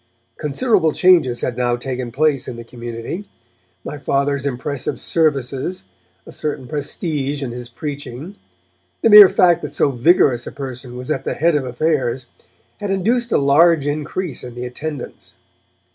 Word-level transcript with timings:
Considerable 0.39 0.91
changes 0.93 1.41
had 1.41 1.55
now 1.55 1.75
taken 1.75 2.11
place 2.11 2.47
in 2.47 2.55
the 2.55 2.63
community. 2.63 3.29
My 3.83 3.99
Father's 3.99 4.47
impressive 4.47 4.99
services, 4.99 5.85
a 6.25 6.31
certain 6.31 6.67
prestige 6.67 7.43
in 7.43 7.51
his 7.51 7.69
preaching, 7.69 8.35
the 9.01 9.11
mere 9.11 9.29
fact 9.29 9.61
that 9.61 9.73
so 9.73 9.91
vigorous 9.91 10.47
a 10.47 10.51
person 10.51 10.97
was 10.97 11.11
at 11.11 11.23
the 11.23 11.35
head 11.35 11.55
of 11.55 11.65
affairs, 11.65 12.25
had 12.79 12.89
induced 12.89 13.31
a 13.31 13.37
large 13.37 13.85
increase 13.85 14.43
in 14.43 14.55
the 14.55 14.65
attendance. 14.65 15.35